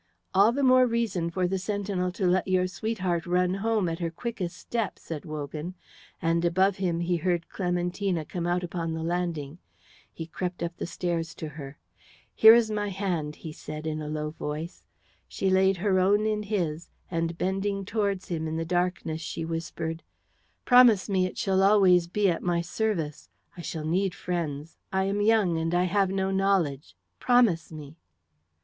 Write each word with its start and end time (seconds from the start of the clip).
"All 0.33 0.51
the 0.51 0.63
more 0.63 0.87
reason 0.87 1.29
for 1.29 1.47
the 1.47 1.59
sentinel 1.59 2.11
to 2.13 2.25
let 2.25 2.47
your 2.47 2.65
sweetheart 2.65 3.27
run 3.27 3.53
home 3.53 3.87
at 3.87 3.99
her 3.99 4.09
quickest 4.09 4.57
step," 4.57 4.97
said 4.97 5.25
Wogan, 5.25 5.75
and 6.19 6.43
above 6.43 6.77
him 6.77 7.01
he 7.01 7.17
heard 7.17 7.49
Clementina 7.49 8.25
come 8.25 8.47
out 8.47 8.63
upon 8.63 8.95
the 8.95 9.03
landing. 9.03 9.59
He 10.11 10.25
crept 10.25 10.63
up 10.63 10.75
the 10.77 10.87
stairs 10.87 11.35
to 11.35 11.49
her. 11.49 11.77
"Here 12.33 12.55
is 12.55 12.71
my 12.71 12.87
hand," 12.89 13.37
said 13.53 13.85
he, 13.85 13.91
in 13.91 14.01
a 14.01 14.07
low 14.07 14.31
voice. 14.31 14.83
She 15.27 15.51
laid 15.51 15.77
her 15.77 15.99
own 15.99 16.25
in 16.25 16.41
his, 16.41 16.89
and 17.11 17.37
bending 17.37 17.85
towards 17.85 18.29
him 18.29 18.47
in 18.47 18.57
the 18.57 18.65
darkness 18.65 19.21
she 19.21 19.45
whispered, 19.45 20.01
"Promise 20.65 21.09
me 21.09 21.27
it 21.27 21.37
shall 21.37 21.61
always 21.61 22.07
be 22.07 22.27
at 22.27 22.41
my 22.41 22.61
service. 22.61 23.29
I 23.55 23.61
shall 23.61 23.85
need 23.85 24.15
friends. 24.15 24.79
I 24.91 25.03
am 25.03 25.21
young, 25.21 25.59
and 25.59 25.75
I 25.75 25.83
have 25.83 26.09
no 26.09 26.31
knowledge. 26.31 26.95
Promise 27.19 27.71
me!" 27.71 27.97